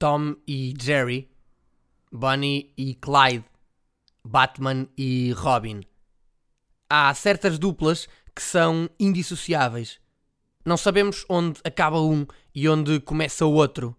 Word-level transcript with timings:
Tom 0.00 0.34
e 0.48 0.72
Jerry, 0.80 1.30
Bonnie 2.10 2.72
e 2.74 2.94
Clyde, 2.94 3.44
Batman 4.24 4.88
e 4.96 5.32
Robin. 5.32 5.82
Há 6.88 7.12
certas 7.12 7.58
duplas 7.58 8.08
que 8.34 8.40
são 8.40 8.88
indissociáveis. 8.98 10.00
Não 10.64 10.78
sabemos 10.78 11.26
onde 11.28 11.60
acaba 11.62 12.00
um 12.00 12.26
e 12.54 12.66
onde 12.66 12.98
começa 13.00 13.44
o 13.44 13.52
outro. 13.52 13.94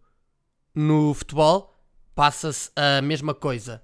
No 0.74 1.14
futebol, 1.14 1.71
passa-se 2.15 2.71
a 2.75 2.99
mesma 3.04 3.36
coisa. 3.36 3.83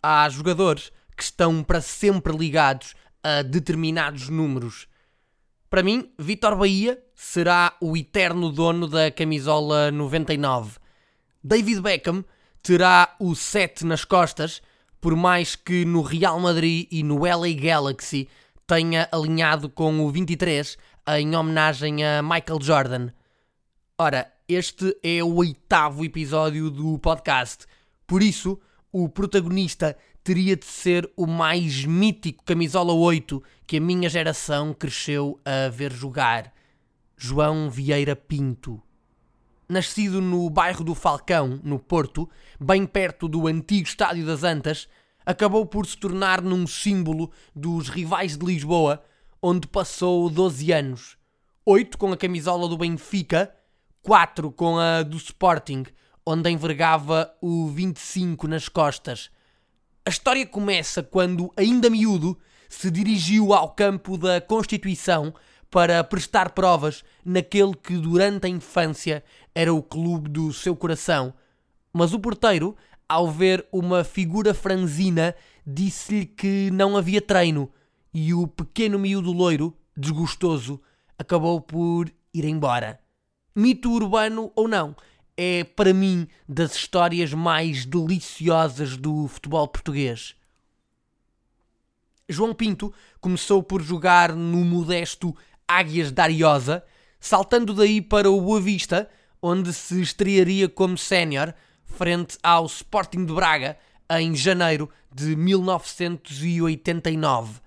Há 0.00 0.28
jogadores 0.28 0.92
que 1.16 1.24
estão 1.24 1.64
para 1.64 1.80
sempre 1.80 2.32
ligados 2.32 2.94
a 3.24 3.42
determinados 3.42 4.28
números. 4.28 4.86
Para 5.68 5.82
mim, 5.82 6.12
Vitor 6.16 6.54
Bahia 6.54 7.02
será 7.12 7.76
o 7.80 7.96
eterno 7.96 8.52
dono 8.52 8.86
da 8.86 9.10
camisola 9.10 9.90
99. 9.90 10.78
David 11.42 11.80
Beckham 11.80 12.22
terá 12.62 13.16
o 13.18 13.34
7 13.34 13.86
nas 13.86 14.04
costas, 14.04 14.60
por 15.00 15.16
mais 15.16 15.56
que 15.56 15.86
no 15.86 16.02
Real 16.02 16.38
Madrid 16.38 16.86
e 16.90 17.02
no 17.02 17.20
LA 17.20 17.54
Galaxy 17.58 18.28
tenha 18.66 19.08
alinhado 19.10 19.70
com 19.70 20.04
o 20.04 20.10
23 20.10 20.76
em 21.16 21.34
homenagem 21.34 22.04
a 22.04 22.22
Michael 22.22 22.60
Jordan. 22.60 23.08
Ora, 23.98 24.30
este 24.46 24.94
é 25.02 25.24
o 25.24 25.36
oitavo 25.36 26.04
episódio 26.04 26.70
do 26.70 26.98
podcast, 26.98 27.64
por 28.06 28.22
isso 28.22 28.60
o 28.92 29.08
protagonista 29.08 29.96
teria 30.22 30.56
de 30.56 30.66
ser 30.66 31.10
o 31.16 31.26
mais 31.26 31.86
mítico 31.86 32.44
camisola 32.44 32.92
8 32.92 33.42
que 33.66 33.78
a 33.78 33.80
minha 33.80 34.10
geração 34.10 34.74
cresceu 34.74 35.40
a 35.42 35.70
ver 35.70 35.90
jogar, 35.90 36.52
João 37.16 37.70
Vieira 37.70 38.14
Pinto. 38.14 38.82
Nascido 39.70 40.20
no 40.20 40.50
bairro 40.50 40.82
do 40.82 40.96
Falcão, 40.96 41.60
no 41.62 41.78
Porto, 41.78 42.28
bem 42.58 42.84
perto 42.84 43.28
do 43.28 43.46
antigo 43.46 43.86
Estádio 43.86 44.26
das 44.26 44.42
Antas, 44.42 44.88
acabou 45.24 45.64
por 45.64 45.86
se 45.86 45.96
tornar 45.96 46.42
num 46.42 46.66
símbolo 46.66 47.30
dos 47.54 47.88
rivais 47.88 48.36
de 48.36 48.44
Lisboa, 48.44 49.00
onde 49.40 49.68
passou 49.68 50.28
12 50.28 50.72
anos. 50.72 51.16
8 51.64 51.96
com 51.98 52.12
a 52.12 52.16
camisola 52.16 52.68
do 52.68 52.76
Benfica, 52.76 53.54
4 54.02 54.50
com 54.50 54.76
a 54.76 55.04
do 55.04 55.16
Sporting, 55.16 55.84
onde 56.26 56.50
envergava 56.50 57.32
o 57.40 57.68
25 57.68 58.48
nas 58.48 58.68
costas. 58.68 59.30
A 60.04 60.10
história 60.10 60.44
começa 60.44 61.00
quando, 61.00 61.52
ainda 61.56 61.88
miúdo, 61.88 62.36
se 62.68 62.90
dirigiu 62.90 63.54
ao 63.54 63.70
campo 63.70 64.18
da 64.18 64.40
Constituição 64.40 65.32
para 65.70 66.02
prestar 66.02 66.50
provas 66.50 67.04
naquele 67.24 67.74
que 67.74 67.96
durante 67.96 68.46
a 68.46 68.50
infância 68.50 69.24
era 69.54 69.72
o 69.72 69.82
clube 69.82 70.28
do 70.28 70.52
seu 70.52 70.74
coração. 70.74 71.32
Mas 71.92 72.12
o 72.12 72.18
porteiro, 72.18 72.76
ao 73.08 73.30
ver 73.30 73.66
uma 73.72 74.02
figura 74.02 74.52
franzina, 74.52 75.34
disse-lhe 75.66 76.26
que 76.26 76.70
não 76.72 76.96
havia 76.96 77.22
treino 77.22 77.70
e 78.12 78.34
o 78.34 78.46
pequeno 78.46 78.98
miúdo 78.98 79.32
loiro, 79.32 79.76
desgostoso, 79.96 80.80
acabou 81.16 81.60
por 81.60 82.12
ir 82.34 82.44
embora. 82.44 83.00
Mito 83.54 83.90
urbano 83.92 84.50
ou 84.56 84.66
não, 84.66 84.96
é 85.36 85.64
para 85.64 85.94
mim 85.94 86.26
das 86.48 86.74
histórias 86.74 87.32
mais 87.32 87.84
deliciosas 87.84 88.96
do 88.96 89.28
futebol 89.28 89.66
português. 89.68 90.34
João 92.28 92.54
Pinto 92.54 92.92
começou 93.20 93.62
por 93.62 93.82
jogar 93.82 94.34
no 94.34 94.64
modesto 94.64 95.36
Águias 95.70 96.10
da 96.10 96.24
Ariosa, 96.24 96.82
saltando 97.20 97.72
daí 97.72 98.02
para 98.02 98.28
o 98.28 98.40
Boa 98.40 98.60
Vista, 98.60 99.08
onde 99.40 99.72
se 99.72 100.02
estrearia 100.02 100.68
como 100.68 100.98
sénior 100.98 101.54
frente 101.84 102.36
ao 102.42 102.66
Sporting 102.66 103.24
de 103.24 103.32
Braga 103.32 103.78
em 104.18 104.34
janeiro 104.34 104.90
de 105.14 105.36
1989. 105.36 107.60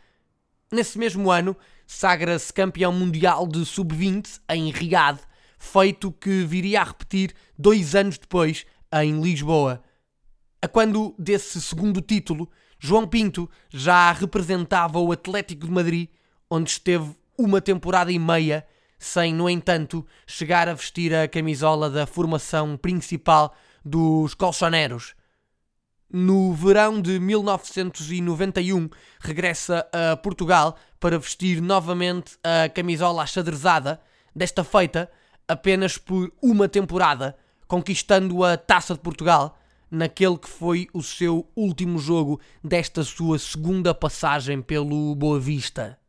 Nesse 0.69 0.99
mesmo 0.99 1.31
ano, 1.31 1.55
sagra-se 1.87 2.51
campeão 2.51 2.91
mundial 2.91 3.47
de 3.47 3.65
sub-20 3.65 4.41
em 4.49 4.69
Riad, 4.69 5.19
feito 5.57 6.11
que 6.11 6.43
viria 6.43 6.81
a 6.81 6.85
repetir 6.85 7.33
dois 7.57 7.95
anos 7.95 8.17
depois 8.17 8.65
em 8.91 9.21
Lisboa. 9.21 9.81
A 10.61 10.67
quando 10.67 11.15
desse 11.17 11.61
segundo 11.61 12.01
título, 12.01 12.51
João 12.77 13.07
Pinto 13.07 13.49
já 13.69 14.11
representava 14.11 14.99
o 14.99 15.09
Atlético 15.11 15.67
de 15.67 15.71
Madrid, 15.71 16.09
onde 16.49 16.69
esteve 16.69 17.15
uma 17.38 17.61
temporada 17.61 18.11
e 18.11 18.19
meia, 18.19 18.66
sem, 18.97 19.33
no 19.33 19.49
entanto, 19.49 20.05
chegar 20.25 20.69
a 20.69 20.73
vestir 20.73 21.13
a 21.13 21.27
camisola 21.27 21.89
da 21.89 22.05
formação 22.05 22.77
principal 22.77 23.55
dos 23.83 24.33
Colchoneros. 24.33 25.16
No 26.11 26.53
verão 26.53 27.01
de 27.01 27.19
1991, 27.19 28.89
regressa 29.19 29.88
a 29.91 30.16
Portugal 30.16 30.77
para 30.99 31.17
vestir 31.17 31.59
novamente 31.59 32.38
a 32.44 32.69
camisola 32.69 33.23
achadrezada, 33.23 34.00
desta 34.35 34.63
feita 34.63 35.09
apenas 35.47 35.97
por 35.97 36.31
uma 36.41 36.69
temporada, 36.69 37.35
conquistando 37.67 38.44
a 38.44 38.55
Taça 38.57 38.94
de 38.94 39.00
Portugal 39.00 39.57
naquele 39.89 40.38
que 40.38 40.50
foi 40.50 40.88
o 40.94 41.03
seu 41.03 41.47
último 41.55 42.00
jogo 42.00 42.39
desta 42.63 43.03
sua 43.03 43.38
segunda 43.38 43.94
passagem 43.94 44.61
pelo 44.61 45.13
Boa 45.15 45.39
Vista. 45.39 46.00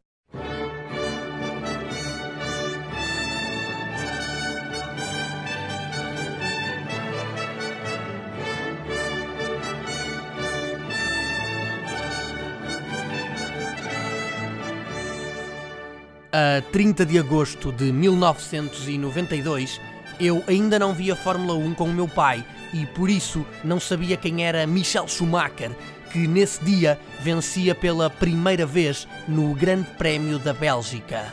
A 16.37 16.61
30 16.73 17.07
de 17.07 17.17
agosto 17.17 17.71
de 17.71 17.93
1992, 17.93 19.81
eu 20.19 20.43
ainda 20.49 20.81
não 20.81 20.93
via 20.93 21.15
Fórmula 21.15 21.55
1 21.55 21.75
com 21.75 21.85
o 21.85 21.95
meu 21.95 22.09
pai 22.09 22.45
e 22.73 22.85
por 22.87 23.09
isso 23.09 23.47
não 23.63 23.79
sabia 23.79 24.17
quem 24.17 24.45
era 24.45 24.67
Michel 24.67 25.07
Schumacher, 25.07 25.71
que 26.11 26.27
nesse 26.27 26.65
dia 26.65 26.99
vencia 27.21 27.73
pela 27.73 28.11
primeira 28.11 28.67
vez 28.67 29.07
no 29.29 29.55
Grande 29.55 29.89
Prémio 29.91 30.41
da 30.41 30.53
Bélgica. 30.53 31.33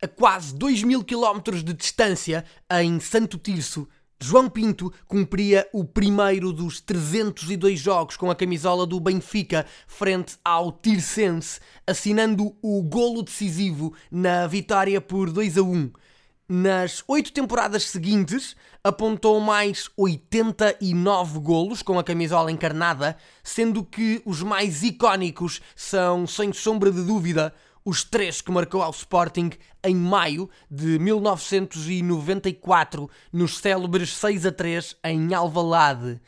A 0.00 0.06
quase 0.06 0.54
2 0.54 0.84
mil 0.84 1.02
quilómetros 1.02 1.64
de 1.64 1.72
distância, 1.72 2.44
em 2.80 3.00
Santo 3.00 3.36
Tirso, 3.36 3.88
João 4.22 4.50
Pinto 4.50 4.92
cumpria 5.08 5.66
o 5.72 5.82
primeiro 5.82 6.52
dos 6.52 6.78
302 6.78 7.80
jogos 7.80 8.18
com 8.18 8.30
a 8.30 8.36
camisola 8.36 8.86
do 8.86 9.00
Benfica 9.00 9.64
frente 9.88 10.36
ao 10.44 10.70
Tirsense, 10.70 11.58
assinando 11.86 12.54
o 12.60 12.82
golo 12.82 13.22
decisivo 13.22 13.94
na 14.10 14.46
vitória 14.46 15.00
por 15.00 15.30
2 15.30 15.56
a 15.56 15.62
1. 15.62 15.90
Nas 16.46 17.02
oito 17.08 17.32
temporadas 17.32 17.84
seguintes, 17.84 18.54
apontou 18.84 19.40
mais 19.40 19.88
89 19.96 21.38
golos 21.38 21.80
com 21.80 21.98
a 21.98 22.04
camisola 22.04 22.52
encarnada, 22.52 23.16
sendo 23.42 23.82
que 23.82 24.20
os 24.26 24.42
mais 24.42 24.82
icónicos 24.82 25.62
são, 25.74 26.26
sem 26.26 26.52
sombra 26.52 26.90
de 26.90 27.02
dúvida, 27.04 27.54
os 27.84 28.02
três 28.04 28.40
que 28.40 28.50
marcou 28.50 28.80
ao 28.82 28.90
Sporting 28.90 29.50
em 29.82 29.94
maio 29.94 30.48
de 30.70 30.98
1994, 30.98 33.10
nos 33.32 33.58
célebres 33.58 34.16
6 34.16 34.46
a 34.46 34.52
3 34.52 34.96
em 35.04 35.34
Alvalade. 35.34 36.20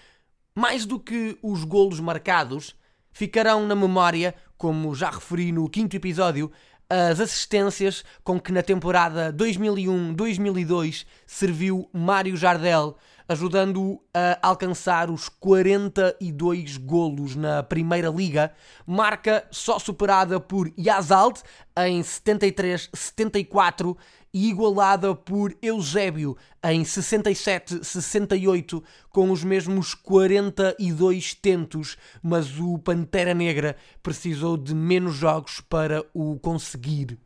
Mais 0.54 0.86
do 0.86 0.98
que 0.98 1.36
os 1.42 1.62
golos 1.62 2.00
marcados, 2.00 2.74
ficarão 3.12 3.66
na 3.66 3.74
memória, 3.74 4.34
como 4.56 4.94
já 4.94 5.10
referi 5.10 5.52
no 5.52 5.68
quinto 5.68 5.94
episódio, 5.94 6.50
as 6.90 7.20
assistências 7.20 8.02
com 8.24 8.40
que 8.40 8.50
na 8.50 8.62
temporada 8.62 9.32
2001-2002 9.32 11.04
serviu 11.26 11.88
Mário 11.92 12.36
Jardel, 12.36 12.96
ajudando-o 13.28 14.02
a 14.14 14.38
alcançar 14.48 15.10
os 15.10 15.28
42 15.28 16.78
golos 16.78 17.36
na 17.36 17.62
Primeira 17.62 18.08
Liga, 18.08 18.54
marca 18.86 19.46
só 19.50 19.78
superada 19.78 20.40
por 20.40 20.72
Yazald 20.78 21.42
em 21.76 22.00
73-74 22.00 23.94
e 24.32 24.48
igualada 24.48 25.14
por 25.14 25.54
Eusébio 25.62 26.36
em 26.62 26.82
67-68 26.82 28.82
com 29.10 29.30
os 29.30 29.44
mesmos 29.44 29.94
42 29.94 31.34
tentos, 31.34 31.96
mas 32.22 32.58
o 32.58 32.78
Pantera 32.78 33.34
Negra 33.34 33.76
precisou 34.02 34.56
de 34.56 34.74
menos 34.74 35.14
jogos 35.14 35.60
para 35.60 36.04
o 36.12 36.38
conseguir. 36.38 37.18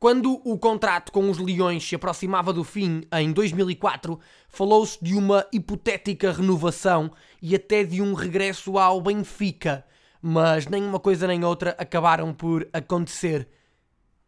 Quando 0.00 0.40
o 0.48 0.58
contrato 0.58 1.12
com 1.12 1.28
os 1.28 1.36
Leões 1.36 1.86
se 1.86 1.94
aproximava 1.94 2.54
do 2.54 2.64
fim, 2.64 3.02
em 3.12 3.32
2004, 3.32 4.18
falou-se 4.48 4.98
de 5.02 5.14
uma 5.14 5.46
hipotética 5.52 6.32
renovação 6.32 7.10
e 7.42 7.54
até 7.54 7.84
de 7.84 8.00
um 8.00 8.14
regresso 8.14 8.78
ao 8.78 8.98
Benfica, 8.98 9.84
mas 10.22 10.66
nem 10.66 10.82
uma 10.82 10.98
coisa 10.98 11.26
nem 11.26 11.44
outra 11.44 11.76
acabaram 11.78 12.32
por 12.32 12.66
acontecer. 12.72 13.46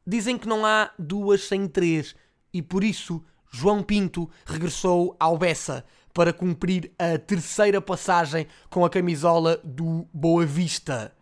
Dizem 0.06 0.37
que 0.37 0.49
não 0.49 0.66
há 0.66 0.90
duas 0.99 1.44
sem 1.44 1.69
três 1.69 2.14
e 2.52 2.60
por 2.60 2.82
isso 2.82 3.22
João 3.50 3.82
Pinto 3.82 4.28
regressou 4.44 5.16
ao 5.20 5.38
Bessa 5.38 5.84
para 6.12 6.32
cumprir 6.32 6.90
a 6.99 7.19
terceira 7.19 7.81
passagem 7.81 8.46
com 8.69 8.84
a 8.84 8.90
camisola 8.90 9.60
do 9.62 10.06
Boa 10.12 10.44
Vista. 10.44 11.14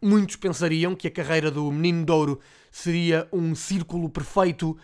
Muitos 0.00 0.36
pensariam 0.36 0.94
que 0.94 1.08
a 1.08 1.10
carreira 1.10 1.50
do 1.50 1.70
Menino 1.70 2.04
Douro 2.04 2.40
seria 2.70 3.28
um 3.32 3.54
círculo 3.54 4.08
perfeito, 4.08 4.76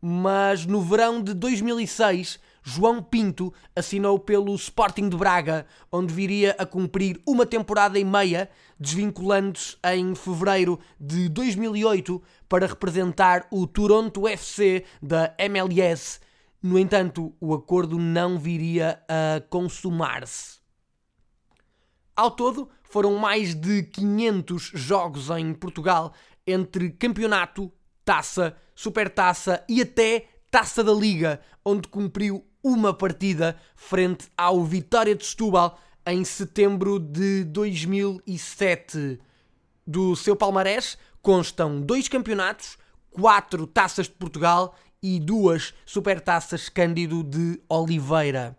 mas 0.00 0.66
no 0.66 0.82
verão 0.82 1.22
de 1.22 1.34
2006, 1.34 2.38
João 2.62 3.02
Pinto 3.02 3.52
assinou 3.74 4.18
pelo 4.18 4.54
Sporting 4.54 5.08
de 5.08 5.16
Braga, 5.16 5.66
onde 5.90 6.12
viria 6.12 6.54
a 6.58 6.66
cumprir 6.66 7.20
uma 7.26 7.46
temporada 7.46 7.98
e 7.98 8.04
meia, 8.04 8.50
desvinculando-se 8.80 9.76
em 9.84 10.14
fevereiro 10.14 10.80
de 10.98 11.28
2008 11.28 12.22
para 12.48 12.66
representar 12.66 13.46
o 13.50 13.66
Toronto 13.66 14.26
FC 14.26 14.84
da 15.02 15.34
MLS. 15.38 16.18
No 16.62 16.78
entanto, 16.78 17.34
o 17.38 17.52
acordo 17.52 17.98
não 17.98 18.38
viria 18.38 19.02
a 19.06 19.40
consumar-se. 19.50 20.58
Ao 22.16 22.30
todo, 22.30 22.68
foram 22.82 23.16
mais 23.16 23.54
de 23.54 23.82
500 23.82 24.72
jogos 24.74 25.30
em 25.30 25.52
Portugal 25.54 26.12
entre 26.46 26.90
campeonato, 26.90 27.70
taça, 28.04 28.56
supertaça 28.74 29.64
e 29.68 29.82
até 29.82 30.26
taça 30.50 30.82
da 30.82 30.92
Liga, 30.92 31.40
onde 31.64 31.88
cumpriu 31.88 32.44
uma 32.62 32.92
partida 32.92 33.56
frente 33.74 34.28
ao 34.36 34.64
Vitória 34.64 35.14
de 35.14 35.24
Setúbal 35.24 35.78
em 36.06 36.24
setembro 36.24 36.98
de 36.98 37.44
2007. 37.44 39.18
Do 39.86 40.14
seu 40.16 40.36
palmarés 40.36 40.96
constam 41.22 41.80
dois 41.80 42.08
campeonatos, 42.08 42.78
quatro 43.10 43.66
taças 43.66 44.06
de 44.06 44.12
Portugal 44.12 44.76
e 45.02 45.18
duas 45.18 45.74
supertaças 45.84 46.68
Cândido 46.68 47.22
de 47.22 47.60
Oliveira 47.68 48.56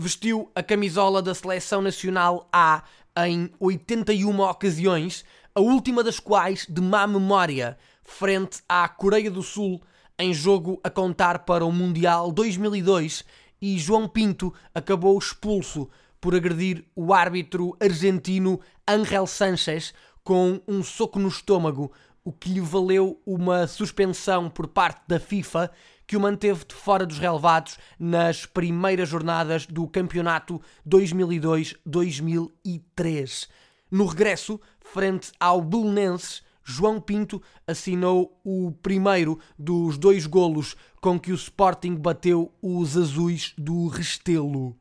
vestiu 0.00 0.50
a 0.54 0.62
camisola 0.62 1.20
da 1.20 1.34
seleção 1.34 1.82
nacional 1.82 2.48
A 2.50 2.82
em 3.26 3.50
81 3.60 4.40
ocasiões, 4.40 5.24
a 5.54 5.60
última 5.60 6.02
das 6.02 6.18
quais 6.18 6.66
de 6.66 6.80
má 6.80 7.06
memória, 7.06 7.76
frente 8.02 8.62
à 8.68 8.88
Coreia 8.88 9.30
do 9.30 9.42
Sul, 9.42 9.82
em 10.18 10.32
jogo 10.32 10.80
a 10.82 10.88
contar 10.88 11.40
para 11.40 11.64
o 11.64 11.72
Mundial 11.72 12.32
2002, 12.32 13.24
e 13.60 13.78
João 13.78 14.08
Pinto 14.08 14.54
acabou 14.74 15.18
expulso 15.18 15.88
por 16.20 16.34
agredir 16.34 16.84
o 16.94 17.12
árbitro 17.12 17.76
argentino 17.80 18.60
Ángel 18.86 19.26
Sánchez 19.26 19.92
com 20.22 20.60
um 20.68 20.82
soco 20.82 21.18
no 21.18 21.28
estômago, 21.28 21.90
o 22.22 22.30
que 22.32 22.50
lhe 22.50 22.60
valeu 22.60 23.18
uma 23.24 23.66
suspensão 23.66 24.50
por 24.50 24.68
parte 24.68 25.00
da 25.08 25.18
FIFA 25.18 25.70
que 26.06 26.14
o 26.16 26.20
manteve 26.20 26.64
de 26.64 26.74
fora 26.74 27.06
dos 27.06 27.18
relevados 27.18 27.78
nas 27.98 28.44
primeiras 28.44 29.08
jornadas 29.08 29.64
do 29.64 29.86
campeonato 29.86 30.60
2002-2003. 30.86 33.48
No 33.90 34.04
regresso, 34.06 34.60
frente 34.80 35.32
ao 35.38 35.62
Belenenses, 35.62 36.42
João 36.70 37.00
Pinto 37.00 37.42
assinou 37.66 38.40
o 38.44 38.72
primeiro 38.82 39.38
dos 39.58 39.98
dois 39.98 40.26
golos 40.26 40.76
com 41.00 41.18
que 41.18 41.32
o 41.32 41.34
Sporting 41.34 41.94
bateu 41.94 42.52
os 42.62 42.96
azuis 42.96 43.52
do 43.56 43.88
Restelo. 43.88 44.76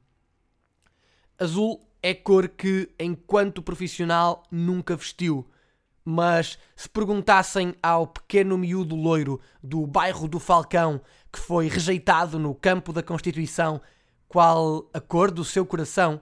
Azul 1.38 1.81
é 2.01 2.13
cor 2.13 2.47
que, 2.47 2.89
enquanto 3.00 3.62
profissional, 3.62 4.44
nunca 4.51 4.95
vestiu 4.95 5.47
mas 6.06 6.57
se 6.75 6.90
perguntassem 6.90 7.75
ao 7.83 8.07
pequeno 8.07 8.57
miúdo 8.57 8.95
loiro 8.95 9.40
do 9.61 9.85
bairro 9.85 10.28
do 10.28 10.40
Falcão 10.40 10.99
que 11.31 11.37
foi 11.40 11.68
rejeitado 11.68 12.40
no 12.40 12.56
campo 12.56 12.92
da 12.92 13.04
Constituição 13.04 13.80
qual 14.28 14.90
a 14.94 14.99
cor 14.99 15.30
do 15.30 15.44
seu 15.45 15.66
coração, 15.66 16.21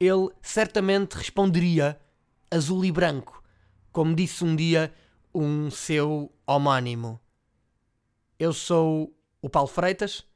ele 0.00 0.28
certamente 0.40 1.14
responderia 1.14 2.00
azul 2.50 2.84
e 2.84 2.92
branco, 2.92 3.41
como 3.92 4.14
disse 4.14 4.42
um 4.42 4.56
dia 4.56 4.92
um 5.34 5.70
seu 5.70 6.32
homónimo. 6.46 7.20
Eu 8.38 8.52
sou 8.52 9.14
o 9.40 9.48
Paulo 9.48 9.68
Freitas 9.68 10.26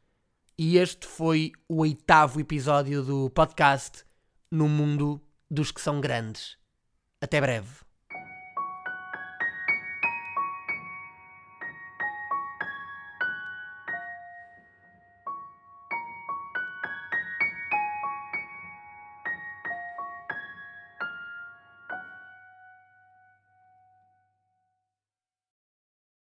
e 0.58 0.78
este 0.78 1.06
foi 1.06 1.52
o 1.68 1.78
oitavo 1.78 2.40
episódio 2.40 3.02
do 3.02 3.30
podcast 3.30 4.04
No 4.50 4.68
Mundo 4.68 5.20
dos 5.50 5.70
que 5.70 5.80
são 5.80 6.00
grandes. 6.00 6.56
Até 7.20 7.40
breve. 7.40 7.85